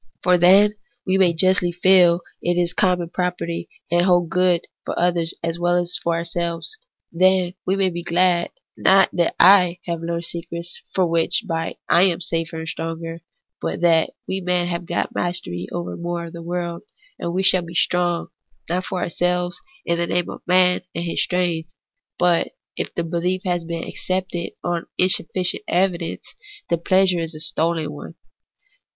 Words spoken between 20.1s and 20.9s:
name of Man